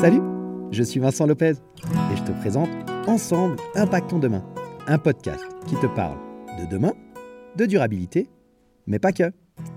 Salut, 0.00 0.22
je 0.70 0.82
suis 0.82 0.98
Vincent 0.98 1.26
Lopez 1.26 1.52
et 2.10 2.16
je 2.16 2.22
te 2.22 2.32
présente 2.40 2.70
Ensemble 3.06 3.56
Impactons 3.74 4.18
Demain, 4.18 4.42
un 4.86 4.96
podcast 4.96 5.44
qui 5.66 5.74
te 5.74 5.84
parle 5.88 6.16
de 6.58 6.64
demain, 6.64 6.94
de 7.56 7.66
durabilité, 7.66 8.26
mais 8.86 8.98
pas 8.98 9.12
que, 9.12 9.30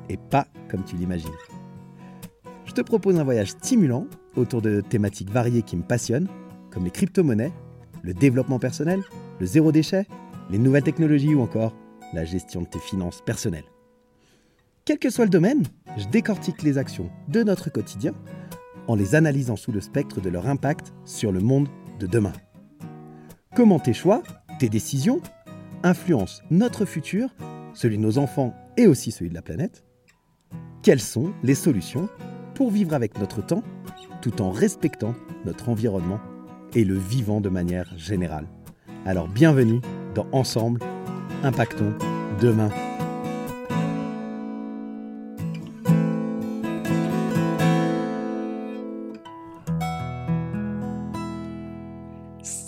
et 0.08 0.16
pas 0.16 0.48
comme 0.70 0.86
tu 0.86 0.96
l'imagines. 0.96 1.28
Je 2.64 2.72
te 2.72 2.80
propose 2.80 3.20
un 3.20 3.26
voyage 3.26 3.50
stimulant 3.50 4.08
autour 4.38 4.62
de 4.62 4.80
thématiques 4.80 5.30
variées 5.30 5.62
qui 5.62 5.76
me 5.76 5.84
passionnent, 5.84 6.30
comme 6.72 6.86
les 6.86 6.92
crypto-monnaies, 6.92 7.52
le 8.02 8.14
développement 8.14 8.60
personnel, 8.60 9.02
le 9.42 9.46
zéro 9.46 9.74
déchet, 9.74 10.08
les 10.50 10.58
nouvelles 10.58 10.84
technologies 10.84 11.36
ou 11.36 11.42
encore 11.42 11.76
la 12.14 12.24
gestion 12.24 12.62
de 12.62 12.68
tes 12.68 12.80
finances 12.80 13.22
personnelles. 13.26 13.68
Quel 14.86 15.00
que 15.00 15.10
soit 15.10 15.26
le 15.26 15.32
domaine, 15.32 15.64
je 15.98 16.08
décortique 16.08 16.64
les 16.64 16.78
actions 16.78 17.10
de 17.28 17.44
notre 17.44 17.70
quotidien 17.70 18.14
en 18.88 18.96
les 18.96 19.16
analysant 19.16 19.56
sous 19.56 19.72
le 19.72 19.82
spectre 19.82 20.22
de 20.22 20.30
leur 20.30 20.48
impact 20.48 20.94
sur 21.06 21.32
le 21.32 21.40
monde 21.40 21.68
de 22.00 22.08
demain. 22.08 22.34
Comment 23.56 23.80
tes 23.80 23.94
choix, 23.94 24.24
tes 24.60 24.70
décisions, 24.70 25.22
influencent 25.84 26.42
notre 26.50 26.86
futur, 26.86 27.30
celui 27.74 27.98
de 27.98 28.02
nos 28.02 28.18
enfants 28.18 28.54
et 28.78 28.88
aussi 28.88 29.12
celui 29.12 29.30
de 29.30 29.36
la 29.36 29.42
planète? 29.42 29.84
Quelles 30.82 31.00
sont 31.00 31.34
les 31.44 31.56
solutions 31.56 32.10
pour 32.56 32.72
vivre 32.72 32.94
avec 32.94 33.18
notre 33.20 33.46
temps 33.46 33.64
tout 34.22 34.42
en 34.42 34.52
respectant 34.52 35.16
notre 35.46 35.70
environnement 35.70 36.20
et 36.74 36.84
le 36.84 36.98
vivant 36.98 37.42
de 37.42 37.50
manière 37.50 37.98
générale? 37.98 38.48
Alors 39.06 39.28
bienvenue 39.28 39.82
dans 40.16 40.28
Ensemble, 40.32 40.80
impactons 41.44 41.94
demain. 42.42 42.70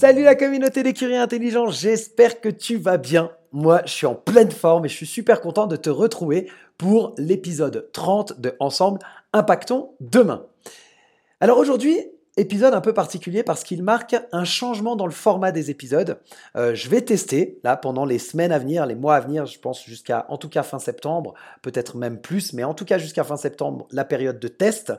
Salut 0.05 0.21
la 0.21 0.35
communauté 0.35 0.83
des 0.83 0.93
curieux 0.93 1.19
intelligents, 1.19 1.71
j'espère 1.71 2.39
que 2.39 2.49
tu 2.49 2.77
vas 2.77 2.97
bien. 2.97 3.31
Moi, 3.51 3.81
je 3.85 3.91
suis 3.91 4.05
en 4.05 4.13
pleine 4.13 4.51
forme 4.51 4.85
et 4.85 4.87
je 4.87 4.93
suis 4.93 5.07
super 5.07 5.41
content 5.41 5.65
de 5.65 5.75
te 5.75 5.89
retrouver 5.89 6.47
pour 6.77 7.15
l'épisode 7.17 7.89
30 7.91 8.39
de 8.39 8.55
Ensemble, 8.59 8.99
impactons 9.33 9.95
demain. 10.01 10.45
Alors 11.39 11.57
aujourd'hui, 11.57 11.97
épisode 12.37 12.75
un 12.75 12.81
peu 12.81 12.93
particulier 12.93 13.41
parce 13.41 13.63
qu'il 13.63 13.81
marque 13.81 14.15
un 14.31 14.43
changement 14.43 14.95
dans 14.95 15.07
le 15.07 15.11
format 15.11 15.51
des 15.51 15.71
épisodes. 15.71 16.19
Euh, 16.55 16.75
je 16.75 16.87
vais 16.87 17.01
tester 17.01 17.59
là 17.63 17.75
pendant 17.75 18.05
les 18.05 18.19
semaines 18.19 18.51
à 18.51 18.59
venir, 18.59 18.85
les 18.85 18.93
mois 18.93 19.15
à 19.15 19.21
venir, 19.21 19.47
je 19.47 19.57
pense 19.57 19.83
jusqu'à 19.83 20.27
en 20.29 20.37
tout 20.37 20.49
cas 20.49 20.61
fin 20.61 20.77
septembre, 20.77 21.33
peut-être 21.63 21.97
même 21.97 22.21
plus, 22.21 22.53
mais 22.53 22.63
en 22.63 22.75
tout 22.75 22.85
cas 22.85 22.99
jusqu'à 22.99 23.23
fin 23.23 23.37
septembre, 23.37 23.87
la 23.89 24.05
période 24.05 24.39
de 24.39 24.49
test. 24.49 24.93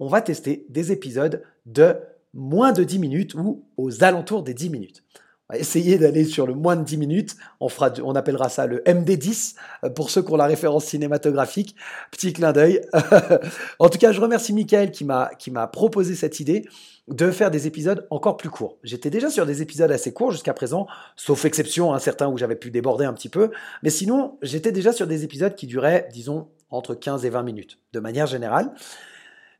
On 0.00 0.08
va 0.08 0.20
tester 0.20 0.66
des 0.68 0.90
épisodes 0.90 1.44
de 1.64 1.94
moins 2.34 2.72
de 2.72 2.84
10 2.84 2.98
minutes 2.98 3.34
ou 3.34 3.64
aux 3.76 4.04
alentours 4.04 4.42
des 4.42 4.54
10 4.54 4.70
minutes. 4.70 5.04
On 5.48 5.54
va 5.54 5.58
essayer 5.58 5.98
d'aller 5.98 6.24
sur 6.24 6.46
le 6.46 6.54
moins 6.54 6.76
de 6.76 6.84
10 6.84 6.96
minutes. 6.96 7.36
On, 7.60 7.68
fera, 7.68 7.92
on 8.02 8.14
appellera 8.14 8.48
ça 8.48 8.66
le 8.66 8.78
MD10 8.86 9.56
euh, 9.84 9.90
pour 9.90 10.08
ceux 10.08 10.22
qui 10.22 10.32
ont 10.32 10.36
la 10.36 10.46
référence 10.46 10.86
cinématographique. 10.86 11.76
Petit 12.10 12.32
clin 12.32 12.52
d'œil. 12.52 12.80
en 13.78 13.88
tout 13.88 13.98
cas, 13.98 14.12
je 14.12 14.20
remercie 14.20 14.54
Michael 14.54 14.92
qui 14.92 15.04
m'a 15.04 15.66
proposé 15.66 16.14
cette 16.14 16.40
idée 16.40 16.66
de 17.08 17.30
faire 17.30 17.50
des 17.50 17.66
épisodes 17.66 18.06
encore 18.10 18.36
plus 18.36 18.50
courts. 18.50 18.78
J'étais 18.82 19.10
déjà 19.10 19.28
sur 19.28 19.44
des 19.44 19.60
épisodes 19.60 19.90
assez 19.90 20.12
courts 20.12 20.30
jusqu'à 20.30 20.54
présent, 20.54 20.86
sauf 21.16 21.44
exception, 21.44 21.92
un 21.92 21.98
certain 21.98 22.28
où 22.28 22.38
j'avais 22.38 22.56
pu 22.56 22.70
déborder 22.70 23.04
un 23.04 23.12
petit 23.12 23.28
peu. 23.28 23.50
Mais 23.82 23.90
sinon, 23.90 24.38
j'étais 24.42 24.72
déjà 24.72 24.92
sur 24.92 25.06
des 25.06 25.24
épisodes 25.24 25.54
qui 25.54 25.66
duraient, 25.66 26.08
disons, 26.12 26.48
entre 26.70 26.94
15 26.94 27.24
et 27.24 27.30
20 27.30 27.42
minutes, 27.42 27.78
de 27.92 28.00
manière 28.00 28.26
générale. 28.26 28.72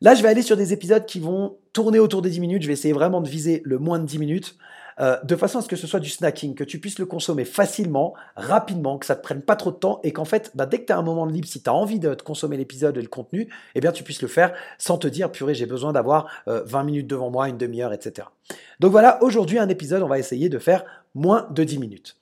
Là, 0.02 0.16
je 0.16 0.22
vais 0.24 0.28
aller 0.28 0.42
sur 0.42 0.56
des 0.56 0.72
épisodes 0.72 1.06
qui 1.06 1.20
vont 1.20 1.58
tourner 1.72 2.00
autour 2.00 2.22
des 2.22 2.30
10 2.30 2.40
minutes. 2.40 2.62
Je 2.62 2.66
vais 2.66 2.72
essayer 2.72 2.92
vraiment 2.92 3.20
de 3.20 3.28
viser 3.28 3.62
le 3.64 3.78
moins 3.78 4.00
de 4.00 4.04
10 4.04 4.18
minutes. 4.18 4.56
Euh, 5.00 5.16
de 5.22 5.36
façon 5.36 5.60
à 5.60 5.62
ce 5.62 5.68
que 5.68 5.76
ce 5.76 5.86
soit 5.86 6.00
du 6.00 6.10
snacking, 6.10 6.56
que 6.56 6.64
tu 6.64 6.80
puisses 6.80 6.98
le 6.98 7.06
consommer 7.06 7.44
facilement, 7.44 8.12
rapidement, 8.34 8.98
que 8.98 9.06
ça 9.06 9.14
te 9.14 9.22
prenne 9.22 9.42
pas 9.42 9.54
trop 9.54 9.70
de 9.70 9.76
temps 9.76 10.00
et 10.02 10.12
qu'en 10.12 10.24
fait, 10.24 10.50
bah, 10.56 10.66
dès 10.66 10.80
que 10.80 10.86
tu 10.86 10.92
as 10.92 10.98
un 10.98 11.02
moment 11.02 11.24
de 11.24 11.32
libre, 11.32 11.46
si 11.46 11.62
tu 11.62 11.70
as 11.70 11.72
envie 11.72 12.00
de 12.00 12.14
te 12.14 12.24
consommer 12.24 12.56
l'épisode 12.56 12.98
et 12.98 13.00
le 13.00 13.06
contenu, 13.06 13.48
eh 13.76 13.80
bien 13.80 13.92
tu 13.92 14.02
puisses 14.02 14.20
le 14.22 14.28
faire 14.28 14.52
sans 14.76 14.98
te 14.98 15.06
dire, 15.06 15.30
purée, 15.30 15.54
j'ai 15.54 15.66
besoin 15.66 15.92
d'avoir 15.92 16.26
20 16.46 16.80
euh, 16.80 16.84
minutes 16.84 17.06
devant 17.06 17.30
moi, 17.30 17.48
une 17.48 17.56
demi-heure, 17.56 17.92
etc. 17.92 18.26
Donc 18.80 18.90
voilà, 18.90 19.22
aujourd'hui, 19.22 19.60
un 19.60 19.68
épisode, 19.68 20.02
on 20.02 20.08
va 20.08 20.18
essayer 20.18 20.48
de 20.48 20.58
faire 20.58 20.84
moins 21.14 21.46
de 21.52 21.62
10 21.62 21.78
minutes. 21.78 22.16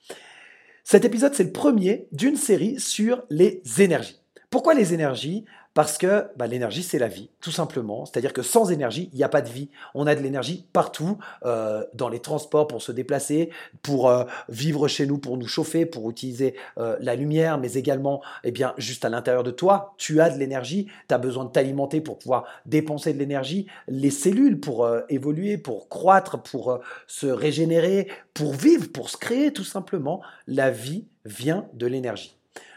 Cet 0.83 1.03
épisode, 1.03 1.33
c'est 1.33 1.43
le 1.43 1.51
premier 1.51 2.07
d'une 2.11 2.35
série 2.35 2.79
sur 2.79 3.23
les 3.31 3.63
énergies. 3.79 4.20
Pourquoi 4.51 4.73
les 4.73 4.93
énergies? 4.93 5.45
Parce 5.73 5.97
que 5.97 6.27
bah, 6.35 6.45
l'énergie, 6.45 6.83
c'est 6.83 6.99
la 6.99 7.07
vie, 7.07 7.29
tout 7.39 7.53
simplement. 7.53 8.05
C'est-à-dire 8.05 8.33
que 8.33 8.41
sans 8.41 8.69
énergie, 8.69 9.09
il 9.13 9.15
n'y 9.15 9.23
a 9.23 9.29
pas 9.29 9.41
de 9.41 9.47
vie. 9.47 9.69
On 9.95 10.07
a 10.07 10.13
de 10.13 10.19
l'énergie 10.19 10.67
partout, 10.73 11.17
euh, 11.45 11.85
dans 11.93 12.09
les 12.09 12.19
transports 12.19 12.67
pour 12.67 12.81
se 12.81 12.91
déplacer, 12.91 13.49
pour 13.81 14.09
euh, 14.09 14.25
vivre 14.49 14.89
chez 14.89 15.07
nous, 15.07 15.19
pour 15.19 15.37
nous 15.37 15.47
chauffer, 15.47 15.85
pour 15.85 16.09
utiliser 16.09 16.55
euh, 16.77 16.97
la 16.99 17.15
lumière, 17.15 17.59
mais 17.59 17.75
également, 17.75 18.21
eh 18.43 18.51
bien, 18.51 18.73
juste 18.77 19.05
à 19.05 19.09
l'intérieur 19.09 19.43
de 19.43 19.51
toi, 19.51 19.93
tu 19.97 20.19
as 20.19 20.29
de 20.29 20.37
l'énergie. 20.37 20.87
Tu 21.07 21.15
as 21.15 21.17
besoin 21.17 21.45
de 21.45 21.51
t'alimenter 21.51 22.01
pour 22.01 22.19
pouvoir 22.19 22.43
dépenser 22.65 23.13
de 23.13 23.19
l'énergie. 23.19 23.67
Les 23.87 24.11
cellules 24.11 24.59
pour 24.59 24.85
évoluer, 25.07 25.57
pour 25.57 25.87
croître, 25.87 26.43
pour 26.43 26.77
se 27.07 27.27
régénérer, 27.27 28.09
pour 28.33 28.51
vivre, 28.51 28.91
pour 28.91 29.09
se 29.09 29.15
créer, 29.15 29.53
tout 29.53 29.63
simplement. 29.63 30.21
La 30.45 30.71
vie 30.71 31.05
vient 31.23 31.67
de 31.73 31.87
l'énergie. 31.87 32.35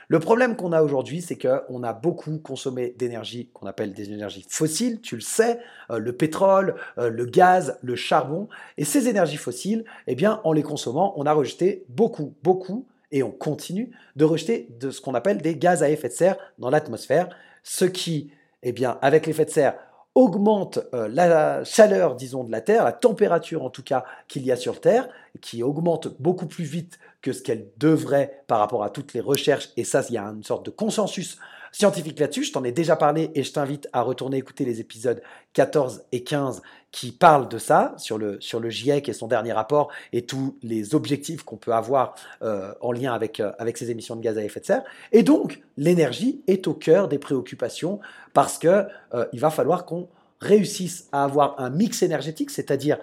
Le 0.08 0.20
problème 0.20 0.56
qu'on 0.56 0.72
a 0.72 0.82
aujourd'hui, 0.82 1.22
c'est 1.22 1.38
qu'on 1.38 1.82
a 1.82 1.92
beaucoup 1.92 2.38
consommé 2.38 2.94
d'énergie 2.98 3.50
qu'on 3.52 3.66
appelle 3.66 3.92
des 3.92 4.12
énergies 4.12 4.46
fossiles, 4.48 5.00
tu 5.00 5.14
le 5.14 5.20
sais, 5.20 5.60
euh, 5.90 5.98
le 5.98 6.12
pétrole, 6.12 6.74
euh, 6.98 7.08
le 7.08 7.24
gaz, 7.24 7.78
le 7.82 7.96
charbon. 7.96 8.48
Et 8.76 8.84
ces 8.84 9.08
énergies 9.08 9.36
fossiles, 9.36 9.84
eh 10.06 10.14
bien, 10.14 10.40
en 10.44 10.52
les 10.52 10.62
consommant, 10.62 11.14
on 11.16 11.26
a 11.26 11.32
rejeté 11.32 11.84
beaucoup, 11.88 12.34
beaucoup, 12.42 12.86
et 13.12 13.22
on 13.22 13.30
continue 13.30 13.92
de 14.16 14.24
rejeter 14.24 14.68
de 14.80 14.90
ce 14.90 15.00
qu'on 15.00 15.14
appelle 15.14 15.40
des 15.40 15.56
gaz 15.56 15.82
à 15.82 15.88
effet 15.88 16.08
de 16.08 16.14
serre 16.14 16.36
dans 16.58 16.68
l'atmosphère, 16.68 17.28
ce 17.62 17.84
qui, 17.84 18.32
eh 18.62 18.72
bien, 18.72 18.98
avec 19.02 19.26
l'effet 19.26 19.44
de 19.44 19.50
serre, 19.50 19.76
augmente 20.14 20.78
euh, 20.94 21.08
la 21.08 21.64
chaleur, 21.64 22.14
disons, 22.14 22.44
de 22.44 22.52
la 22.52 22.60
Terre, 22.60 22.84
la 22.84 22.92
température 22.92 23.64
en 23.64 23.70
tout 23.70 23.82
cas 23.82 24.04
qu'il 24.28 24.44
y 24.44 24.52
a 24.52 24.56
sur 24.56 24.80
Terre, 24.80 25.08
qui 25.40 25.62
augmente 25.62 26.08
beaucoup 26.20 26.46
plus 26.46 26.64
vite 26.64 26.98
que 27.20 27.32
ce 27.32 27.42
qu'elle 27.42 27.68
devrait 27.78 28.42
par 28.46 28.58
rapport 28.58 28.84
à 28.84 28.90
toutes 28.90 29.14
les 29.14 29.20
recherches. 29.20 29.70
Et 29.76 29.84
ça, 29.84 30.02
il 30.08 30.14
y 30.14 30.18
a 30.18 30.24
une 30.24 30.44
sorte 30.44 30.66
de 30.66 30.70
consensus 30.70 31.38
scientifique 31.74 32.20
là-dessus. 32.20 32.44
Je 32.44 32.52
t'en 32.52 32.62
ai 32.62 32.70
déjà 32.70 32.94
parlé 32.94 33.30
et 33.34 33.42
je 33.42 33.52
t'invite 33.52 33.88
à 33.92 34.02
retourner 34.02 34.36
écouter 34.36 34.64
les 34.64 34.80
épisodes 34.80 35.20
14 35.54 36.04
et 36.12 36.22
15 36.22 36.62
qui 36.92 37.10
parlent 37.10 37.48
de 37.48 37.58
ça, 37.58 37.94
sur 37.96 38.16
le, 38.16 38.40
sur 38.40 38.60
le 38.60 38.70
GIEC 38.70 39.08
et 39.08 39.12
son 39.12 39.26
dernier 39.26 39.52
rapport 39.52 39.90
et 40.12 40.22
tous 40.22 40.56
les 40.62 40.94
objectifs 40.94 41.42
qu'on 41.42 41.56
peut 41.56 41.74
avoir 41.74 42.14
euh, 42.42 42.72
en 42.80 42.92
lien 42.92 43.12
avec, 43.12 43.40
euh, 43.40 43.50
avec 43.58 43.76
ces 43.76 43.90
émissions 43.90 44.14
de 44.14 44.20
gaz 44.20 44.38
à 44.38 44.44
effet 44.44 44.60
de 44.60 44.66
serre. 44.66 44.84
Et 45.10 45.24
donc, 45.24 45.60
l'énergie 45.76 46.42
est 46.46 46.68
au 46.68 46.74
cœur 46.74 47.08
des 47.08 47.18
préoccupations 47.18 47.98
parce 48.34 48.56
qu'il 48.58 48.88
euh, 49.14 49.26
va 49.32 49.50
falloir 49.50 49.84
qu'on 49.84 50.08
réussisse 50.40 51.08
à 51.10 51.24
avoir 51.24 51.58
un 51.58 51.70
mix 51.70 52.02
énergétique, 52.02 52.50
c'est-à-dire 52.50 52.98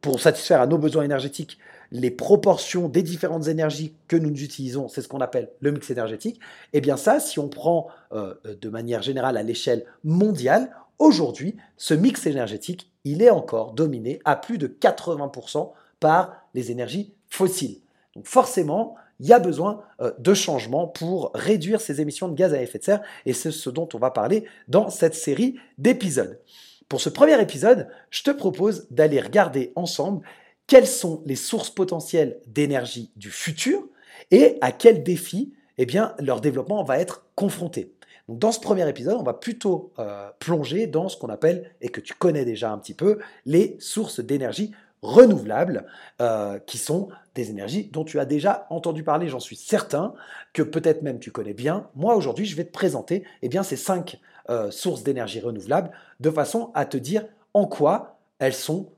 pour 0.00 0.20
satisfaire 0.20 0.60
à 0.60 0.66
nos 0.66 0.78
besoins 0.78 1.04
énergétiques, 1.04 1.58
les 1.90 2.10
proportions 2.10 2.88
des 2.88 3.02
différentes 3.02 3.48
énergies 3.48 3.94
que 4.08 4.16
nous 4.16 4.30
utilisons, 4.30 4.88
c'est 4.88 5.02
ce 5.02 5.08
qu'on 5.08 5.20
appelle 5.20 5.50
le 5.60 5.72
mix 5.72 5.90
énergétique. 5.90 6.36
Et 6.72 6.78
eh 6.78 6.80
bien 6.80 6.96
ça, 6.96 7.20
si 7.20 7.38
on 7.38 7.48
prend 7.48 7.88
de 8.12 8.68
manière 8.68 9.02
générale 9.02 9.36
à 9.36 9.42
l'échelle 9.42 9.84
mondiale, 10.04 10.70
aujourd'hui, 10.98 11.56
ce 11.76 11.94
mix 11.94 12.26
énergétique, 12.26 12.90
il 13.04 13.22
est 13.22 13.30
encore 13.30 13.72
dominé 13.72 14.20
à 14.24 14.36
plus 14.36 14.58
de 14.58 14.66
80% 14.66 15.72
par 16.00 16.42
les 16.54 16.70
énergies 16.70 17.14
fossiles. 17.28 17.80
Donc 18.14 18.26
forcément, 18.26 18.96
il 19.20 19.26
y 19.26 19.32
a 19.32 19.38
besoin 19.38 19.82
euh, 20.00 20.12
de 20.18 20.34
changements 20.34 20.86
pour 20.86 21.30
réduire 21.34 21.80
ces 21.80 22.00
émissions 22.00 22.28
de 22.28 22.34
gaz 22.34 22.52
à 22.52 22.60
effet 22.60 22.78
de 22.78 22.84
serre 22.84 23.02
et 23.24 23.32
c'est 23.32 23.50
ce 23.50 23.70
dont 23.70 23.88
on 23.94 23.98
va 23.98 24.10
parler 24.10 24.44
dans 24.68 24.90
cette 24.90 25.14
série 25.14 25.56
d'épisodes. 25.78 26.40
Pour 26.88 27.00
ce 27.00 27.08
premier 27.08 27.40
épisode, 27.40 27.88
je 28.10 28.22
te 28.22 28.30
propose 28.30 28.86
d'aller 28.90 29.20
regarder 29.20 29.72
ensemble 29.74 30.24
quelles 30.66 30.86
sont 30.86 31.22
les 31.26 31.36
sources 31.36 31.70
potentielles 31.70 32.40
d'énergie 32.46 33.10
du 33.16 33.30
futur 33.30 33.86
et 34.30 34.58
à 34.60 34.72
quels 34.72 35.02
défis 35.02 35.52
eh 35.78 35.86
leur 36.20 36.40
développement 36.40 36.82
va 36.82 36.98
être 36.98 37.26
confronté 37.34 37.96
dans 38.28 38.50
ce 38.50 38.58
premier 38.58 38.88
épisode, 38.88 39.16
on 39.18 39.22
va 39.22 39.34
plutôt 39.34 39.92
euh, 39.98 40.28
plonger 40.40 40.86
dans 40.86 41.08
ce 41.08 41.16
qu'on 41.16 41.28
appelle, 41.28 41.70
et 41.80 41.88
que 41.88 42.00
tu 42.00 42.14
connais 42.14 42.44
déjà 42.44 42.72
un 42.72 42.78
petit 42.78 42.94
peu, 42.94 43.18
les 43.44 43.76
sources 43.78 44.20
d'énergie 44.20 44.72
renouvelables, 45.02 45.86
euh, 46.20 46.58
qui 46.58 46.78
sont 46.78 47.08
des 47.34 47.50
énergies 47.50 47.88
dont 47.92 48.04
tu 48.04 48.18
as 48.18 48.24
déjà 48.24 48.66
entendu 48.70 49.04
parler, 49.04 49.28
j'en 49.28 49.38
suis 49.38 49.56
certain, 49.56 50.14
que 50.52 50.62
peut-être 50.62 51.02
même 51.02 51.20
tu 51.20 51.30
connais 51.30 51.54
bien. 51.54 51.88
Moi, 51.94 52.16
aujourd'hui, 52.16 52.46
je 52.46 52.56
vais 52.56 52.64
te 52.64 52.72
présenter 52.72 53.24
eh 53.42 53.62
ces 53.62 53.76
cinq 53.76 54.18
euh, 54.50 54.70
sources 54.70 55.04
d'énergie 55.04 55.40
renouvelables, 55.40 55.92
de 56.18 56.30
façon 56.30 56.72
à 56.74 56.84
te 56.84 56.96
dire 56.96 57.24
en 57.54 57.66
quoi 57.66 58.18
elles 58.38 58.54
sont 58.54 58.90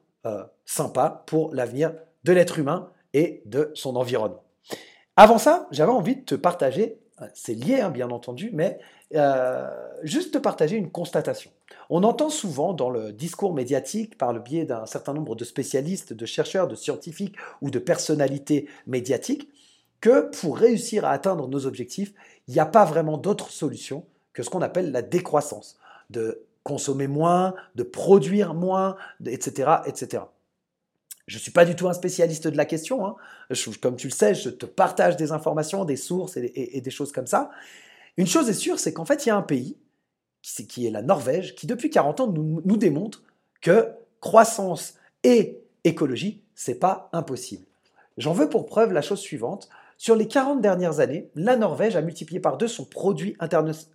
sympas 0.69 1.25
pour 1.26 1.55
l'avenir 1.55 1.94
de 2.25 2.32
l'être 2.32 2.59
humain 2.59 2.91
et 3.15 3.43
de 3.47 3.70
son 3.75 3.97
environnement. 3.97 4.43
Avant 5.17 5.38
ça, 5.38 5.67
j'avais 5.70 5.93
envie 5.93 6.17
de 6.17 6.23
te 6.23 6.35
partager 6.35 6.99
c'est 7.35 7.55
lié 7.55 7.81
hein, 7.81 7.91
bien 7.91 8.11
entendu, 8.11 8.50
mais 8.53 8.79
euh, 9.15 9.69
juste 10.03 10.35
te 10.35 10.38
partager 10.38 10.76
une 10.76 10.91
constatation. 10.91 11.50
On 11.91 12.03
entend 12.03 12.31
souvent 12.31 12.73
dans 12.73 12.91
le 12.91 13.12
discours 13.12 13.55
médiatique, 13.55 14.19
par 14.19 14.32
le 14.32 14.41
biais 14.41 14.65
d'un 14.65 14.87
certain 14.87 15.15
nombre 15.15 15.35
de 15.35 15.44
spécialistes, 15.44 16.12
de 16.12 16.26
chercheurs, 16.26 16.69
de 16.69 16.75
scientifiques 16.75 17.37
ou 17.62 17.71
de 17.71 17.79
personnalités 17.79 18.69
médiatiques, 18.87 19.49
que 20.00 20.31
pour 20.41 20.59
réussir 20.59 21.05
à 21.05 21.11
atteindre 21.11 21.49
nos 21.49 21.67
objectifs, 21.67 22.12
il 22.47 22.55
n'y 22.55 22.61
a 22.61 22.67
pas 22.67 22.85
vraiment 22.85 23.19
d'autre 23.19 23.50
solution 23.50 24.05
que 24.32 24.43
ce 24.43 24.50
qu'on 24.50 24.62
appelle 24.62 24.93
la 24.93 25.03
décroissance, 25.03 25.79
de 26.11 26.44
consommer 26.62 27.09
moins, 27.09 27.55
de 27.75 27.82
produire 27.82 28.55
moins, 28.55 28.97
etc. 29.26 29.71
etc. 29.87 30.23
Je 31.28 31.36
ne 31.36 31.40
suis 31.40 31.50
pas 31.50 31.66
du 31.66 31.76
tout 31.76 31.88
un 31.88 31.92
spécialiste 31.92 32.48
de 32.48 32.56
la 32.56 32.64
question. 32.64 33.06
Hein. 33.06 33.16
comme 33.82 33.96
tu 33.96 34.08
le 34.08 34.12
sais, 34.12 34.34
je 34.34 34.48
te 34.48 34.64
partage 34.64 35.16
des 35.16 35.30
informations, 35.30 35.84
des 35.84 35.96
sources 35.96 36.38
et, 36.38 36.80
des 36.80 36.90
choses 36.90 37.12
comme 37.12 37.26
ça. 37.26 37.50
Une 38.16 38.26
chose 38.26 38.48
est 38.48 38.54
sûre, 38.54 38.80
c'est 38.80 38.94
qu'en 38.94 39.04
fait, 39.04 39.26
il 39.26 39.28
y 39.28 39.32
a 39.32 39.36
un 39.36 39.42
pays, 39.42 39.76
qui, 40.40 40.86
est 40.86 40.90
la 40.90 41.02
Norvège, 41.02 41.54
qui 41.54 41.66
depuis 41.66 41.90
40 41.90 42.20
ans 42.20 42.26
nous, 42.28 42.62
nous 42.64 42.76
démontre 42.78 43.22
que 43.60 43.88
croissance 44.20 44.94
et 45.22 45.60
écologie, 45.84 46.42
c'est 46.54 46.78
pas 46.78 47.10
impossible. 47.12 47.66
J'en 48.16 48.32
veux 48.32 48.48
pour 48.48 48.64
preuve 48.64 48.92
la 48.92 49.02
chose 49.02 49.20
suivante. 49.20 49.69
Sur 49.98 50.16
les 50.16 50.28
40 50.28 50.62
dernières 50.62 51.00
années, 51.00 51.30
la 51.34 51.56
Norvège 51.56 51.94
a 51.94 52.00
multiplié 52.00 52.40
par 52.40 52.56
deux 52.56 52.69
son 52.69 52.86
produit 52.86 53.36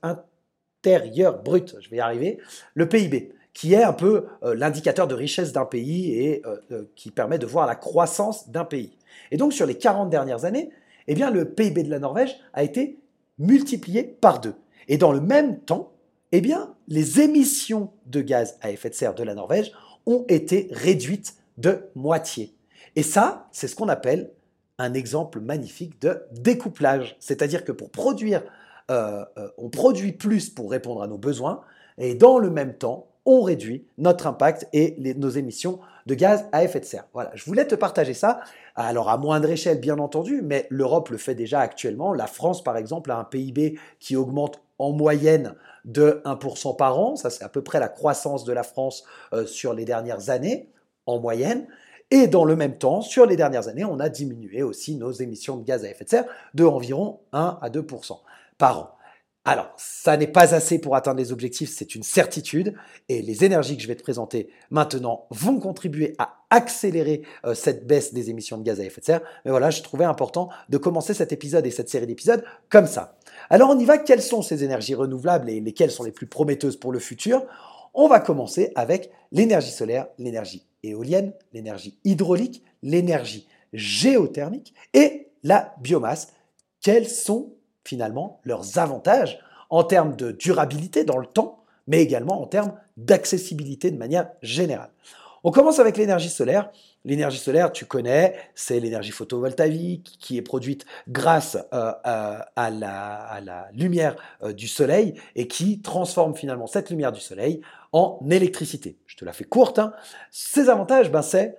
intérieur 0.03 1.41
brut, 1.41 1.75
je 1.79 1.89
vais 1.89 1.97
y 1.97 1.99
arriver, 1.99 2.37
le 2.75 2.87
PIB 2.87 3.33
qui 3.53 3.73
est 3.73 3.83
un 3.83 3.93
peu 3.93 4.25
euh, 4.43 4.55
l'indicateur 4.55 5.07
de 5.07 5.15
richesse 5.15 5.53
d'un 5.53 5.65
pays 5.65 6.13
et 6.13 6.41
euh, 6.45 6.57
euh, 6.71 6.83
qui 6.95 7.11
permet 7.11 7.37
de 7.37 7.45
voir 7.45 7.67
la 7.67 7.75
croissance 7.75 8.49
d'un 8.49 8.65
pays. 8.65 8.97
Et 9.31 9.37
donc 9.37 9.53
sur 9.53 9.65
les 9.65 9.75
40 9.75 10.09
dernières 10.09 10.45
années, 10.45 10.71
eh 11.07 11.15
bien, 11.15 11.29
le 11.29 11.45
PIB 11.45 11.83
de 11.83 11.89
la 11.89 11.99
Norvège 11.99 12.35
a 12.53 12.63
été 12.63 12.99
multiplié 13.37 14.03
par 14.03 14.39
deux. 14.39 14.55
Et 14.87 14.97
dans 14.97 15.11
le 15.11 15.21
même 15.21 15.59
temps, 15.59 15.91
eh 16.31 16.41
bien, 16.41 16.73
les 16.87 17.21
émissions 17.21 17.91
de 18.05 18.21
gaz 18.21 18.57
à 18.61 18.71
effet 18.71 18.89
de 18.89 18.95
serre 18.95 19.13
de 19.13 19.23
la 19.23 19.35
Norvège 19.35 19.71
ont 20.05 20.25
été 20.29 20.69
réduites 20.71 21.35
de 21.57 21.83
moitié. 21.95 22.55
Et 22.95 23.03
ça, 23.03 23.47
c'est 23.51 23.67
ce 23.67 23.75
qu'on 23.75 23.89
appelle 23.89 24.31
un 24.77 24.93
exemple 24.93 25.39
magnifique 25.39 26.01
de 26.01 26.23
découplage. 26.31 27.15
C'est-à-dire 27.19 27.63
que 27.63 27.71
pour 27.71 27.91
produire, 27.91 28.43
on 28.89 29.69
produit 29.69 30.13
plus 30.13 30.49
pour 30.49 30.71
répondre 30.71 31.03
à 31.03 31.07
nos 31.07 31.17
besoins, 31.17 31.61
et 31.97 32.15
dans 32.15 32.39
le 32.39 32.49
même 32.49 32.73
temps, 32.73 33.12
on 33.25 33.41
réduit 33.41 33.85
notre 33.97 34.27
impact 34.27 34.67
et 34.73 34.95
nos 35.15 35.29
émissions 35.29 35.79
de 36.05 36.15
gaz 36.15 36.45
à 36.51 36.63
effet 36.63 36.79
de 36.79 36.85
serre. 36.85 37.07
Voilà, 37.13 37.31
je 37.35 37.45
voulais 37.45 37.65
te 37.65 37.75
partager 37.75 38.13
ça. 38.13 38.41
Alors 38.75 39.09
à 39.09 39.17
moindre 39.17 39.49
échelle, 39.49 39.79
bien 39.79 39.99
entendu, 39.99 40.41
mais 40.43 40.67
l'Europe 40.69 41.09
le 41.09 41.17
fait 41.17 41.35
déjà 41.35 41.59
actuellement. 41.59 42.13
La 42.13 42.27
France, 42.27 42.63
par 42.63 42.77
exemple, 42.77 43.11
a 43.11 43.17
un 43.17 43.23
PIB 43.23 43.79
qui 43.99 44.15
augmente 44.15 44.61
en 44.79 44.91
moyenne 44.91 45.55
de 45.85 46.21
1% 46.25 46.75
par 46.75 46.99
an. 46.99 47.15
Ça, 47.15 47.29
c'est 47.29 47.43
à 47.43 47.49
peu 47.49 47.61
près 47.61 47.79
la 47.79 47.87
croissance 47.87 48.43
de 48.43 48.53
la 48.53 48.63
France 48.63 49.03
euh, 49.33 49.45
sur 49.45 49.73
les 49.73 49.85
dernières 49.85 50.29
années, 50.29 50.69
en 51.05 51.19
moyenne. 51.19 51.67
Et 52.11 52.27
dans 52.27 52.45
le 52.45 52.55
même 52.55 52.77
temps, 52.77 53.01
sur 53.01 53.25
les 53.25 53.35
dernières 53.35 53.69
années, 53.69 53.85
on 53.85 53.99
a 53.99 54.09
diminué 54.09 54.61
aussi 54.61 54.95
nos 54.95 55.11
émissions 55.11 55.57
de 55.57 55.63
gaz 55.63 55.85
à 55.85 55.89
effet 55.89 56.03
de 56.03 56.09
serre 56.09 56.25
de 56.53 56.65
environ 56.65 57.21
1 57.31 57.59
à 57.61 57.69
2% 57.69 58.19
par 58.57 58.79
an. 58.79 58.89
Alors, 59.45 59.73
ça 59.75 60.15
n'est 60.15 60.27
pas 60.27 60.55
assez 60.55 60.79
pour 60.79 60.95
atteindre 60.95 61.19
les 61.19 61.33
objectifs, 61.33 61.69
c'est 61.75 61.95
une 61.95 62.03
certitude, 62.03 62.75
et 63.09 63.21
les 63.21 63.43
énergies 63.43 63.75
que 63.75 63.83
je 63.83 63.89
vais 63.89 63.95
te 63.95 64.03
présenter 64.03 64.49
maintenant 64.71 65.27
vont 65.31 65.59
contribuer 65.59 66.15
à 66.17 66.45
accélérer 66.49 67.23
euh, 67.45 67.53
cette 67.53 67.85
baisse 67.85 68.13
des 68.13 68.29
émissions 68.29 68.57
de 68.57 68.63
gaz 68.63 68.79
à 68.79 68.85
effet 68.85 69.01
de 69.01 69.05
serre. 69.05 69.21
Mais 69.43 69.51
voilà, 69.51 69.69
je 69.69 69.81
trouvais 69.81 70.05
important 70.05 70.47
de 70.69 70.77
commencer 70.77 71.13
cet 71.13 71.33
épisode 71.33 71.65
et 71.65 71.71
cette 71.71 71.89
série 71.89 72.07
d'épisodes 72.07 72.45
comme 72.69 72.87
ça. 72.87 73.17
Alors 73.49 73.69
on 73.69 73.77
y 73.77 73.83
va, 73.83 73.97
quelles 73.97 74.21
sont 74.21 74.41
ces 74.41 74.63
énergies 74.63 74.95
renouvelables 74.95 75.49
et 75.49 75.59
lesquelles 75.59 75.91
sont 75.91 76.03
les 76.03 76.11
plus 76.11 76.27
prometteuses 76.27 76.77
pour 76.77 76.93
le 76.93 76.99
futur? 76.99 77.45
On 77.93 78.07
va 78.07 78.21
commencer 78.21 78.71
avec 78.75 79.11
l'énergie 79.33 79.71
solaire, 79.71 80.07
l'énergie 80.17 80.65
éolienne, 80.83 81.33
l'énergie 81.51 81.97
hydraulique, 82.05 82.63
l'énergie 82.81 83.47
géothermique 83.73 84.73
et 84.93 85.27
la 85.43 85.75
biomasse. 85.81 86.29
Quelles 86.81 87.09
sont 87.09 87.52
finalement 87.83 88.39
leurs 88.43 88.77
avantages 88.77 89.39
en 89.69 89.83
termes 89.83 90.15
de 90.15 90.31
durabilité 90.31 91.03
dans 91.03 91.17
le 91.17 91.25
temps, 91.25 91.63
mais 91.87 92.01
également 92.01 92.41
en 92.41 92.47
termes 92.47 92.73
d'accessibilité 92.97 93.91
de 93.91 93.97
manière 93.97 94.29
générale. 94.41 94.91
On 95.43 95.51
commence 95.51 95.79
avec 95.79 95.97
l'énergie 95.97 96.29
solaire. 96.29 96.71
L'énergie 97.05 97.37
solaire, 97.37 97.73
tu 97.73 97.85
connais, 97.85 98.33
c'est 98.55 98.79
l'énergie 98.79 99.11
photovoltaïque 99.11 100.15
qui 100.19 100.37
est 100.37 100.41
produite 100.41 100.85
grâce 101.09 101.57
euh, 101.73 101.91
à, 102.05 102.69
la, 102.69 103.67
lumière 103.73 104.15
euh, 104.41 104.53
du 104.53 104.69
soleil 104.69 105.15
et 105.35 105.49
qui 105.49 105.81
transforme 105.81 106.33
finalement 106.33 106.65
cette 106.65 106.89
lumière 106.89 107.11
du 107.11 107.19
soleil 107.19 107.59
en 107.91 108.19
électricité. 108.29 108.97
Je 109.05 109.17
te 109.17 109.25
la 109.25 109.33
fais 109.33 109.43
courte. 109.43 109.79
Hein. 109.79 109.91
Ses 110.31 110.69
avantages, 110.69 111.11
ben, 111.11 111.21
c'est 111.21 111.57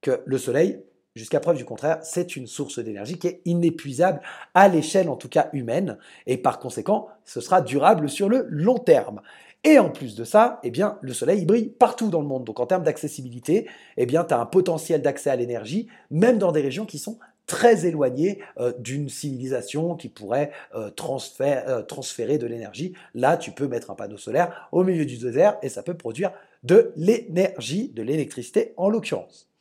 que 0.00 0.22
le 0.26 0.38
soleil 0.38 0.80
Jusqu'à 1.16 1.38
preuve 1.38 1.56
du 1.56 1.64
contraire, 1.64 2.00
c'est 2.02 2.34
une 2.34 2.48
source 2.48 2.80
d'énergie 2.80 3.18
qui 3.18 3.28
est 3.28 3.40
inépuisable 3.44 4.20
à 4.52 4.66
l'échelle 4.66 5.08
en 5.08 5.14
tout 5.14 5.28
cas 5.28 5.48
humaine 5.52 5.96
et 6.26 6.36
par 6.36 6.58
conséquent, 6.58 7.06
ce 7.24 7.40
sera 7.40 7.60
durable 7.60 8.08
sur 8.08 8.28
le 8.28 8.46
long 8.50 8.78
terme. 8.78 9.20
Et 9.62 9.78
en 9.78 9.90
plus 9.90 10.16
de 10.16 10.24
ça, 10.24 10.58
eh 10.64 10.70
bien, 10.72 10.98
le 11.02 11.12
soleil 11.12 11.44
brille 11.44 11.68
partout 11.68 12.10
dans 12.10 12.20
le 12.20 12.26
monde. 12.26 12.42
Donc 12.42 12.58
en 12.58 12.66
termes 12.66 12.82
d'accessibilité, 12.82 13.68
eh 13.96 14.06
bien, 14.06 14.24
tu 14.24 14.34
as 14.34 14.40
un 14.40 14.44
potentiel 14.44 15.02
d'accès 15.02 15.30
à 15.30 15.36
l'énergie, 15.36 15.86
même 16.10 16.38
dans 16.38 16.50
des 16.50 16.60
régions 16.60 16.84
qui 16.84 16.98
sont 16.98 17.18
très 17.46 17.86
éloignées 17.86 18.40
euh, 18.58 18.72
d'une 18.80 19.08
civilisation 19.08 19.94
qui 19.94 20.08
pourrait 20.08 20.50
euh, 20.74 20.90
euh, 21.40 21.82
transférer 21.82 22.38
de 22.38 22.46
l'énergie. 22.46 22.94
Là, 23.14 23.36
tu 23.36 23.52
peux 23.52 23.68
mettre 23.68 23.92
un 23.92 23.94
panneau 23.94 24.16
solaire 24.16 24.68
au 24.72 24.82
milieu 24.82 25.06
du 25.06 25.18
désert 25.18 25.58
et 25.62 25.68
ça 25.68 25.84
peut 25.84 25.96
produire 25.96 26.32
de 26.64 26.92
l'énergie, 26.96 27.90
de 27.90 28.02
l'électricité 28.02 28.74
en 28.76 28.88
l'occurrence. 28.88 29.53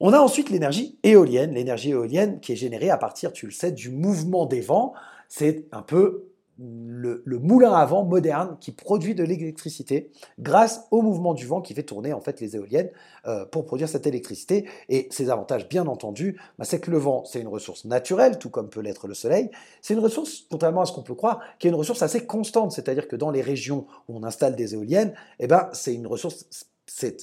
On 0.00 0.12
a 0.12 0.20
ensuite 0.20 0.50
l'énergie 0.50 0.98
éolienne, 1.02 1.52
l'énergie 1.52 1.90
éolienne 1.90 2.38
qui 2.40 2.52
est 2.52 2.56
générée 2.56 2.90
à 2.90 2.96
partir, 2.96 3.32
tu 3.32 3.46
le 3.46 3.52
sais, 3.52 3.72
du 3.72 3.90
mouvement 3.90 4.46
des 4.46 4.60
vents. 4.60 4.92
C'est 5.28 5.66
un 5.72 5.82
peu 5.82 6.28
le, 6.58 7.38
moulin 7.38 7.72
à 7.72 7.84
vent 7.84 8.04
moderne 8.04 8.56
qui 8.60 8.72
produit 8.72 9.14
de 9.14 9.22
l'électricité 9.22 10.10
grâce 10.38 10.86
au 10.90 11.02
mouvement 11.02 11.34
du 11.34 11.46
vent 11.46 11.60
qui 11.60 11.72
fait 11.72 11.84
tourner 11.84 12.12
en 12.12 12.20
fait 12.20 12.40
les 12.40 12.56
éoliennes 12.56 12.90
euh, 13.26 13.44
pour 13.44 13.64
produire 13.64 13.88
cette 13.88 14.06
électricité. 14.06 14.68
Et 14.88 15.08
ses 15.10 15.30
avantages, 15.30 15.68
bien 15.68 15.86
entendu, 15.86 16.40
bah, 16.58 16.64
c'est 16.64 16.80
que 16.80 16.90
le 16.90 16.98
vent, 16.98 17.24
c'est 17.24 17.40
une 17.40 17.48
ressource 17.48 17.84
naturelle, 17.84 18.38
tout 18.38 18.50
comme 18.50 18.70
peut 18.70 18.80
l'être 18.80 19.08
le 19.08 19.14
soleil. 19.14 19.50
C'est 19.82 19.94
une 19.94 20.00
ressource, 20.00 20.46
contrairement 20.50 20.82
à 20.82 20.86
ce 20.86 20.92
qu'on 20.92 21.02
peut 21.02 21.14
croire, 21.14 21.40
qui 21.58 21.66
est 21.66 21.70
une 21.70 21.76
ressource 21.76 22.02
assez 22.02 22.24
constante. 22.24 22.72
C'est-à-dire 22.72 23.08
que 23.08 23.16
dans 23.16 23.30
les 23.30 23.42
régions 23.42 23.86
où 24.08 24.16
on 24.16 24.22
installe 24.24 24.56
des 24.56 24.74
éoliennes, 24.74 25.12
eh 25.38 25.46
ben, 25.46 25.68
c'est 25.72 25.94
une 25.94 26.06
ressource 26.06 26.46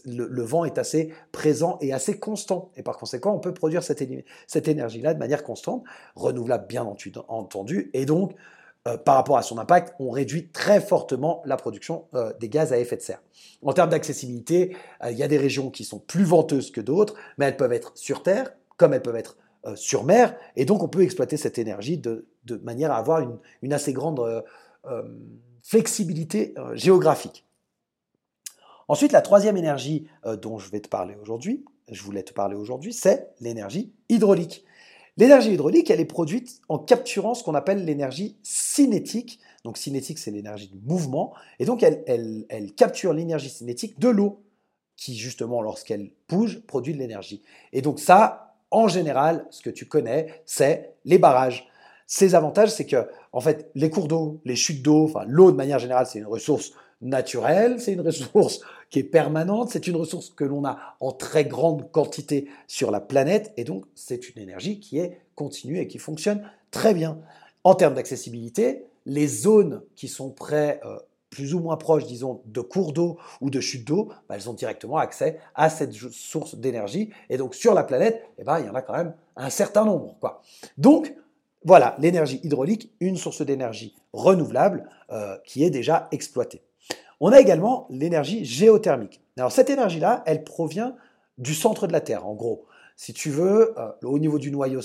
le, 0.05 0.43
vent 0.43 0.65
est 0.65 0.77
assez 0.77 1.13
présent 1.31 1.77
et 1.81 1.93
assez 1.93 2.19
constant. 2.19 2.71
Et 2.75 2.83
par 2.83 2.97
conséquent, 2.97 3.33
on 3.33 3.39
peut 3.39 3.53
produire 3.53 3.83
cette, 3.83 4.01
énergie-là 4.67 5.13
de 5.13 5.19
manière 5.19 5.43
constante, 5.43 5.83
renouvelable 6.15 6.67
bien 6.67 6.85
entendu. 7.27 7.89
Et 7.93 8.05
donc, 8.05 8.33
euh, 8.87 8.97
par 8.97 9.15
rapport 9.15 9.37
à 9.37 9.41
son 9.41 9.57
impact, 9.57 9.95
on 9.99 10.11
réduit 10.11 10.49
très 10.49 10.79
fortement 10.79 11.41
la 11.45 11.57
production 11.57 12.05
euh, 12.13 12.31
des 12.39 12.49
gaz 12.49 12.71
à 12.73 12.79
effet 12.79 12.97
de 12.97 13.01
serre. 13.01 13.21
En 13.63 13.73
termes 13.73 13.89
d'accessibilité, 13.89 14.75
euh, 15.03 15.11
il 15.11 15.17
y 15.17 15.23
a 15.23 15.27
des 15.27 15.37
régions 15.37 15.71
qui 15.71 15.83
sont 15.83 15.99
plus 15.99 16.23
venteuses 16.23 16.71
que 16.71 16.81
d'autres, 16.81 17.15
mais 17.37 17.45
elles 17.45 17.57
peuvent 17.57 17.73
être 17.73 17.91
sur 17.95 18.21
Terre, 18.21 18.53
comme 18.77 18.93
elles 18.93 19.01
peuvent 19.01 19.15
être 19.15 19.37
sur 19.73 20.03
mer. 20.03 20.35
Et 20.55 20.65
donc, 20.65 20.83
on 20.83 20.87
peut 20.87 21.01
exploiter 21.01 21.37
cette 21.37 21.57
énergie 21.57 21.97
de, 21.97 22.27
manière 22.61 22.91
à 22.91 22.97
avoir 22.97 23.27
une 23.63 23.73
assez 23.73 23.93
grande 23.93 24.43
flexibilité 25.63 26.53
géographique. 26.75 27.45
Ensuite, 28.87 29.11
la 29.11 29.21
troisième 29.21 29.57
énergie 29.57 30.07
euh, 30.25 30.35
dont 30.35 30.57
je 30.57 30.69
vais 30.69 30.79
te 30.79 30.87
parler 30.87 31.15
aujourd'hui, 31.21 31.65
je 31.89 32.01
voulais 32.03 32.23
te 32.23 32.33
parler 32.33 32.55
aujourd'hui, 32.55 32.93
c'est 32.93 33.29
l'énergie 33.39 33.93
hydraulique. 34.09 34.63
L'énergie 35.17 35.53
hydraulique, 35.53 35.89
elle 35.89 35.99
est 35.99 36.05
produite 36.05 36.59
en 36.67 36.77
capturant 36.77 37.35
ce 37.35 37.43
qu'on 37.43 37.55
appelle 37.55 37.85
l'énergie 37.85 38.37
cinétique. 38.43 39.39
Donc 39.63 39.77
cinétique, 39.77 40.19
c'est 40.19 40.31
l'énergie 40.31 40.67
du 40.67 40.79
mouvement. 40.79 41.33
Et 41.59 41.65
donc, 41.65 41.83
elle, 41.83 42.03
elle 42.49 42.73
capture 42.73 43.13
l'énergie 43.13 43.49
cinétique 43.49 43.97
de 43.99 44.09
l'eau, 44.09 44.43
qui 44.97 45.15
justement, 45.15 45.61
lorsqu'elle 45.61 46.11
bouge, 46.27 46.61
produit 46.67 46.93
de 46.93 46.99
l'énergie. 46.99 47.41
Et 47.71 47.81
donc 47.81 47.99
ça, 47.99 48.55
en 48.71 48.87
général, 48.87 49.45
ce 49.51 49.61
que 49.61 49.69
tu 49.69 49.85
connais, 49.85 50.41
c'est 50.45 50.95
les 51.05 51.17
barrages. 51.17 51.67
Ces 52.07 52.35
avantages, 52.35 52.69
c'est 52.69 52.85
que, 52.85 53.07
en 53.31 53.39
fait, 53.39 53.71
les 53.73 53.89
cours 53.89 54.07
d'eau, 54.07 54.41
les 54.45 54.55
chutes 54.55 54.83
d'eau, 54.83 55.05
enfin 55.05 55.23
l'eau 55.27 55.51
de 55.51 55.55
manière 55.55 55.79
générale, 55.79 56.05
c'est 56.07 56.19
une 56.19 56.25
ressource 56.25 56.71
naturelle, 57.01 57.79
c'est 57.79 57.93
une 57.93 58.01
ressource 58.05 58.61
qui 58.89 58.99
est 58.99 59.03
permanente, 59.03 59.69
c'est 59.71 59.87
une 59.87 59.95
ressource 59.95 60.29
que 60.29 60.43
l'on 60.43 60.65
a 60.65 60.77
en 60.99 61.11
très 61.11 61.45
grande 61.45 61.91
quantité 61.91 62.47
sur 62.67 62.91
la 62.91 62.99
planète, 62.99 63.53
et 63.57 63.63
donc 63.63 63.85
c'est 63.95 64.29
une 64.29 64.41
énergie 64.41 64.79
qui 64.79 64.99
est 64.99 65.19
continue 65.35 65.79
et 65.79 65.87
qui 65.87 65.97
fonctionne 65.97 66.49
très 66.71 66.93
bien. 66.93 67.19
En 67.63 67.75
termes 67.75 67.95
d'accessibilité, 67.95 68.85
les 69.05 69.27
zones 69.27 69.81
qui 69.95 70.07
sont 70.07 70.29
près, 70.29 70.79
euh, 70.85 70.97
plus 71.29 71.53
ou 71.53 71.59
moins 71.59 71.77
proches, 71.77 72.05
disons, 72.05 72.41
de 72.45 72.61
cours 72.61 72.93
d'eau 72.93 73.17
ou 73.41 73.49
de 73.49 73.59
chutes 73.59 73.85
d'eau, 73.85 74.09
bah, 74.29 74.35
elles 74.35 74.49
ont 74.49 74.53
directement 74.53 74.97
accès 74.97 75.39
à 75.53 75.69
cette 75.69 75.93
source 75.93 76.55
d'énergie, 76.55 77.09
et 77.29 77.37
donc 77.37 77.55
sur 77.55 77.73
la 77.73 77.83
planète, 77.83 78.23
eh 78.37 78.43
ben, 78.43 78.59
il 78.59 78.65
y 78.65 78.69
en 78.69 78.75
a 78.75 78.81
quand 78.81 78.93
même 78.93 79.13
un 79.35 79.49
certain 79.49 79.85
nombre. 79.85 80.15
Donc, 80.77 81.13
voilà, 81.63 81.95
l'énergie 81.99 82.39
hydraulique, 82.43 82.93
une 82.99 83.17
source 83.17 83.41
d'énergie 83.41 83.95
renouvelable 84.13 84.87
euh, 85.11 85.35
qui 85.45 85.63
est 85.63 85.71
déjà 85.71 86.07
exploitée. 86.11 86.61
On 87.19 87.31
a 87.31 87.39
également 87.39 87.87
l'énergie 87.89 88.45
géothermique. 88.45 89.21
Alors 89.37 89.51
cette 89.51 89.69
énergie-là, 89.69 90.23
elle 90.25 90.43
provient 90.43 90.95
du 91.37 91.53
centre 91.53 91.87
de 91.87 91.93
la 91.93 92.01
Terre, 92.01 92.25
en 92.25 92.33
gros. 92.33 92.65
Si 92.97 93.11
tu 93.13 93.29
veux, 93.29 93.77
euh, 93.77 93.91
au 94.03 94.17
niveau 94.19 94.39
du 94.39 94.51
noyau, 94.51 94.79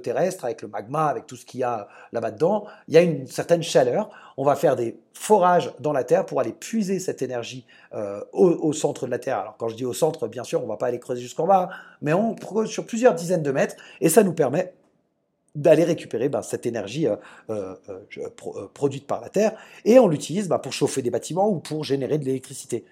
terrestre, 0.00 0.44
avec 0.44 0.60
le 0.62 0.66
magma, 0.66 1.06
avec 1.06 1.26
tout 1.26 1.36
ce 1.36 1.46
qu'il 1.46 1.60
y 1.60 1.62
a 1.62 1.86
là-bas 2.10 2.32
dedans, 2.32 2.66
il 2.88 2.94
y 2.94 2.96
a 2.96 3.02
une 3.02 3.28
certaine 3.28 3.62
chaleur. 3.62 4.10
On 4.36 4.44
va 4.44 4.56
faire 4.56 4.74
des 4.74 4.98
forages 5.12 5.72
dans 5.78 5.92
la 5.92 6.02
Terre 6.02 6.26
pour 6.26 6.40
aller 6.40 6.52
puiser 6.52 6.98
cette 6.98 7.22
énergie 7.22 7.64
euh, 7.94 8.20
au, 8.32 8.72
centre 8.72 9.06
de 9.06 9.12
la 9.12 9.20
Terre. 9.20 9.38
Alors 9.38 9.56
quand 9.56 9.68
je 9.68 9.76
dis 9.76 9.84
au 9.84 9.92
centre, 9.92 10.26
bien 10.26 10.42
sûr, 10.42 10.60
on 10.60 10.64
ne 10.64 10.68
va 10.68 10.76
pas 10.76 10.88
aller 10.88 10.98
creuser 10.98 11.22
jusqu'en 11.22 11.46
bas, 11.46 11.70
mais 12.02 12.12
on 12.12 12.34
sur 12.66 12.84
plusieurs 12.84 13.14
dizaines 13.14 13.44
de 13.44 13.52
mètres, 13.52 13.76
et 14.00 14.08
ça 14.08 14.24
nous 14.24 14.32
permet 14.32 14.74
d'aller 15.54 15.84
récupérer 15.84 16.28
ben, 16.28 16.42
cette 16.42 16.66
énergie 16.66 17.06
euh, 17.50 17.74
produite 18.74 19.06
par 19.06 19.20
la 19.20 19.28
Terre, 19.28 19.52
et 19.84 19.98
on 19.98 20.08
l'utilise 20.08 20.48
ben, 20.48 20.58
pour 20.58 20.72
chauffer 20.72 21.02
des 21.02 21.10
bâtiments 21.10 21.48
ou 21.48 21.58
pour 21.58 21.84
générer 21.84 22.18
de 22.18 22.24
l'électricité. 22.24 22.84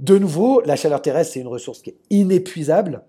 De 0.00 0.18
nouveau, 0.18 0.60
la 0.62 0.76
chaleur 0.76 1.00
terrestre, 1.00 1.34
c'est 1.34 1.40
une 1.40 1.48
ressource 1.48 1.80
qui 1.80 1.90
est 1.90 1.98
inépuisable. 2.10 3.02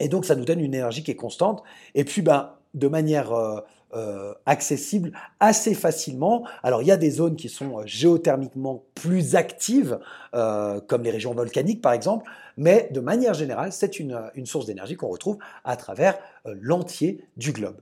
Et 0.00 0.08
donc, 0.08 0.24
ça 0.24 0.36
nous 0.36 0.44
donne 0.44 0.60
une 0.60 0.74
énergie 0.74 1.02
qui 1.02 1.10
est 1.10 1.16
constante. 1.16 1.62
Et 1.94 2.04
puis, 2.04 2.22
ben, 2.22 2.52
de 2.74 2.88
manière 2.88 3.32
euh, 3.32 3.60
euh, 3.94 4.34
accessible 4.46 5.12
assez 5.40 5.74
facilement. 5.74 6.46
Alors, 6.62 6.82
il 6.82 6.88
y 6.88 6.92
a 6.92 6.96
des 6.96 7.10
zones 7.10 7.36
qui 7.36 7.48
sont 7.48 7.78
euh, 7.78 7.82
géothermiquement 7.86 8.84
plus 8.94 9.34
actives, 9.34 9.98
comme 10.32 11.02
les 11.02 11.10
régions 11.10 11.34
volcaniques, 11.34 11.80
par 11.80 11.92
exemple. 11.92 12.30
Mais 12.56 12.88
de 12.92 13.00
manière 13.00 13.34
générale, 13.34 13.72
c'est 13.72 13.98
une 13.98 14.46
source 14.46 14.66
d'énergie 14.66 14.96
qu'on 14.96 15.08
retrouve 15.08 15.38
à 15.64 15.76
travers 15.76 16.18
l'entier 16.44 17.24
du 17.36 17.52
globe. 17.52 17.76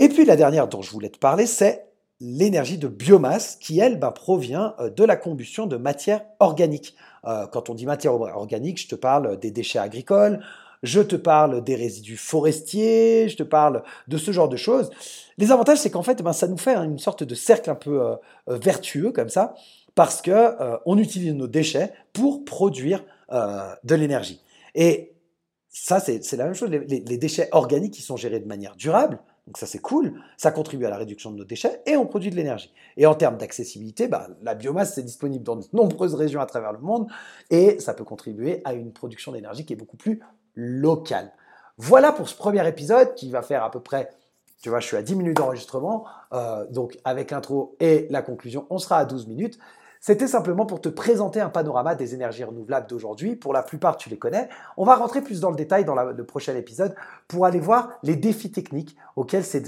Et 0.00 0.08
puis, 0.08 0.24
la 0.24 0.34
dernière 0.34 0.66
dont 0.66 0.80
je 0.80 0.90
voulais 0.90 1.10
te 1.10 1.18
parler, 1.18 1.44
c'est 1.44 1.86
l'énergie 2.20 2.78
de 2.78 2.88
biomasse 2.88 3.56
qui, 3.56 3.80
elle, 3.80 3.98
ben, 3.98 4.10
provient 4.10 4.74
de 4.80 5.04
la 5.04 5.14
combustion 5.14 5.66
de 5.66 5.76
matière 5.76 6.22
organique. 6.38 6.96
Euh, 7.26 7.46
quand 7.46 7.68
on 7.68 7.74
dit 7.74 7.84
matière 7.84 8.14
organique, 8.14 8.80
je 8.80 8.88
te 8.88 8.94
parle 8.94 9.38
des 9.38 9.50
déchets 9.50 9.78
agricoles, 9.78 10.42
je 10.82 11.02
te 11.02 11.16
parle 11.16 11.62
des 11.62 11.74
résidus 11.74 12.16
forestiers, 12.16 13.28
je 13.28 13.36
te 13.36 13.42
parle 13.42 13.82
de 14.08 14.16
ce 14.16 14.32
genre 14.32 14.48
de 14.48 14.56
choses. 14.56 14.88
Les 15.36 15.52
avantages, 15.52 15.78
c'est 15.78 15.90
qu'en 15.90 16.02
fait, 16.02 16.22
ben, 16.22 16.32
ça 16.32 16.48
nous 16.48 16.56
fait 16.56 16.74
une 16.76 16.98
sorte 16.98 17.22
de 17.22 17.34
cercle 17.34 17.68
un 17.68 17.74
peu 17.74 18.00
euh, 18.00 18.16
euh, 18.48 18.56
vertueux 18.56 19.12
comme 19.12 19.28
ça, 19.28 19.54
parce 19.94 20.22
que 20.22 20.56
on 20.86 20.96
utilise 20.96 21.34
nos 21.34 21.48
déchets 21.48 21.92
pour 22.14 22.44
produire 22.44 23.04
de 23.28 23.94
l'énergie. 23.94 24.40
Et 24.74 25.12
ça, 25.68 25.98
c'est 26.00 26.32
la 26.36 26.44
même 26.44 26.54
chose. 26.54 26.70
Les, 26.70 27.00
les, 27.00 27.18
déchets 27.18 27.48
organiques 27.50 27.94
qui 27.94 28.02
sont 28.02 28.16
gérés 28.16 28.38
de 28.38 28.46
manière 28.46 28.76
durable, 28.76 29.18
donc 29.50 29.58
ça 29.58 29.66
c'est 29.66 29.80
cool, 29.80 30.14
ça 30.36 30.52
contribue 30.52 30.86
à 30.86 30.90
la 30.90 30.96
réduction 30.96 31.32
de 31.32 31.36
nos 31.36 31.44
déchets 31.44 31.82
et 31.84 31.96
on 31.96 32.06
produit 32.06 32.30
de 32.30 32.36
l'énergie. 32.36 32.72
Et 32.96 33.04
en 33.04 33.16
termes 33.16 33.36
d'accessibilité, 33.36 34.06
bah, 34.06 34.28
la 34.42 34.54
biomasse 34.54 34.94
c'est 34.94 35.02
disponible 35.02 35.42
dans 35.42 35.56
de 35.56 35.64
nombreuses 35.72 36.14
régions 36.14 36.40
à 36.40 36.46
travers 36.46 36.72
le 36.72 36.78
monde 36.78 37.08
et 37.50 37.80
ça 37.80 37.92
peut 37.92 38.04
contribuer 38.04 38.62
à 38.64 38.74
une 38.74 38.92
production 38.92 39.32
d'énergie 39.32 39.66
qui 39.66 39.72
est 39.72 39.76
beaucoup 39.76 39.96
plus 39.96 40.20
locale. 40.54 41.32
Voilà 41.78 42.12
pour 42.12 42.28
ce 42.28 42.36
premier 42.36 42.64
épisode 42.68 43.16
qui 43.16 43.28
va 43.32 43.42
faire 43.42 43.64
à 43.64 43.72
peu 43.72 43.80
près, 43.80 44.10
tu 44.62 44.68
vois, 44.68 44.78
je 44.78 44.86
suis 44.86 44.96
à 44.96 45.02
10 45.02 45.16
minutes 45.16 45.38
d'enregistrement, 45.38 46.06
euh, 46.32 46.64
donc 46.68 46.96
avec 47.02 47.32
l'intro 47.32 47.74
et 47.80 48.06
la 48.08 48.22
conclusion, 48.22 48.68
on 48.70 48.78
sera 48.78 48.98
à 48.98 49.04
12 49.04 49.26
minutes. 49.26 49.58
C'était 50.02 50.28
simplement 50.28 50.64
pour 50.64 50.80
te 50.80 50.88
présenter 50.88 51.42
un 51.42 51.50
panorama 51.50 51.94
des 51.94 52.14
énergies 52.14 52.42
renouvelables 52.42 52.86
d'aujourd'hui. 52.86 53.36
Pour 53.36 53.52
la 53.52 53.62
plupart, 53.62 53.98
tu 53.98 54.08
les 54.08 54.16
connais. 54.16 54.48
On 54.78 54.86
va 54.86 54.94
rentrer 54.94 55.20
plus 55.20 55.40
dans 55.40 55.50
le 55.50 55.56
détail 55.56 55.84
dans 55.84 55.94
le 55.94 56.24
prochain 56.24 56.56
épisode 56.56 56.94
pour 57.28 57.44
aller 57.44 57.60
voir 57.60 57.90
les 58.02 58.16
défis 58.16 58.50
techniques 58.50 58.96
auxquels 59.16 59.44
ces, 59.44 59.60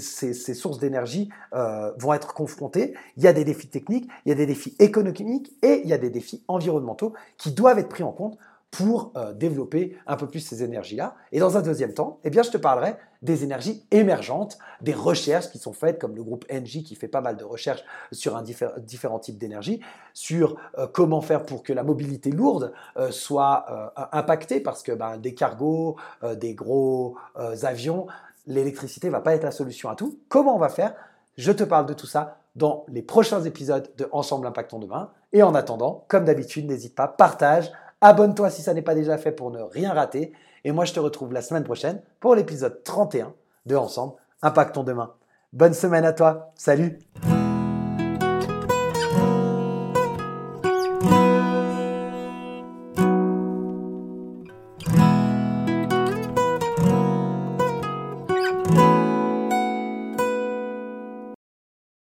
sources 0.55 0.79
d'énergie 0.79 1.29
euh, 1.53 1.91
vont 1.99 2.13
être 2.13 2.33
confrontées. 2.33 2.95
Il 3.15 3.23
y 3.23 3.27
a 3.27 3.33
des 3.33 3.45
défis 3.45 3.67
techniques, 3.67 4.09
il 4.25 4.29
y 4.29 4.31
a 4.31 4.35
des 4.35 4.47
défis 4.47 4.75
économiques 4.79 5.53
et 5.61 5.81
il 5.83 5.87
y 5.87 5.93
a 5.93 5.99
des 5.99 6.09
défis 6.09 6.43
environnementaux 6.47 7.13
qui 7.37 7.51
doivent 7.51 7.77
être 7.77 7.89
pris 7.89 8.01
en 8.01 8.11
compte 8.11 8.39
pour 8.73 9.11
euh, 9.17 9.33
développer 9.33 9.95
un 10.07 10.15
peu 10.15 10.25
plus 10.25 10.39
ces 10.39 10.63
énergies-là. 10.63 11.13
Et 11.31 11.39
dans 11.39 11.57
un 11.57 11.61
deuxième 11.61 11.93
temps, 11.93 12.19
eh 12.23 12.31
bien, 12.31 12.41
je 12.41 12.49
te 12.49 12.57
parlerai 12.57 12.95
des 13.21 13.43
énergies 13.43 13.85
émergentes, 13.91 14.57
des 14.81 14.95
recherches 14.95 15.51
qui 15.51 15.59
sont 15.59 15.73
faites, 15.73 15.99
comme 15.99 16.15
le 16.15 16.23
groupe 16.23 16.43
Engie 16.51 16.83
qui 16.83 16.95
fait 16.95 17.07
pas 17.07 17.21
mal 17.21 17.37
de 17.37 17.43
recherches 17.43 17.83
sur 18.11 18.35
un 18.35 18.43
différents 18.79 19.19
types 19.19 19.37
d'énergie, 19.37 19.79
sur 20.13 20.57
euh, 20.79 20.87
comment 20.91 21.21
faire 21.21 21.45
pour 21.45 21.61
que 21.61 21.71
la 21.71 21.83
mobilité 21.83 22.31
lourde 22.31 22.73
euh, 22.97 23.11
soit 23.11 23.93
impactée, 24.11 24.59
parce 24.59 24.81
que 24.81 24.91
ben, 24.91 25.17
des 25.17 25.35
cargos, 25.35 25.97
des 26.35 26.55
gros 26.55 27.15
avions, 27.35 28.07
l'électricité 28.47 29.09
va 29.09 29.21
pas 29.21 29.35
être 29.35 29.43
la 29.43 29.51
solution 29.51 29.89
à 29.89 29.95
tout. 29.95 30.19
Comment 30.29 30.55
on 30.55 30.59
va 30.59 30.69
faire? 30.69 30.95
Je 31.37 31.51
te 31.51 31.63
parle 31.63 31.85
de 31.85 31.93
tout 31.93 32.07
ça 32.07 32.39
dans 32.55 32.85
les 32.87 33.01
prochains 33.03 33.43
épisodes 33.43 33.91
de 33.97 34.07
Ensemble 34.11 34.47
Impactons 34.47 34.79
demain. 34.79 35.11
Et 35.31 35.43
en 35.43 35.55
attendant, 35.55 36.05
comme 36.07 36.25
d'habitude, 36.25 36.67
n'hésite 36.67 36.95
pas, 36.95 37.07
partage, 37.07 37.71
Abonne-toi 38.05 38.49
si 38.49 38.61
ça 38.61 38.73
n'est 38.73 38.81
pas 38.81 38.95
déjà 38.95 39.17
fait 39.17 39.31
pour 39.31 39.49
ne 39.49 39.61
rien 39.61 39.93
rater. 39.93 40.33
Et 40.65 40.73
moi, 40.73 40.83
je 40.83 40.91
te 40.91 40.99
retrouve 40.99 41.31
la 41.31 41.41
semaine 41.41 41.63
prochaine 41.63 42.01
pour 42.19 42.35
l'épisode 42.35 42.83
31 42.83 43.33
de 43.65 43.77
Ensemble, 43.77 44.15
Impactons 44.41 44.83
demain. 44.83 45.13
Bonne 45.53 45.73
semaine 45.73 46.03
à 46.03 46.11
toi. 46.11 46.51
Salut 46.55 46.99